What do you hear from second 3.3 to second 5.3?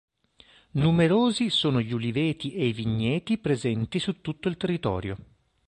presenti su tutto il territorio.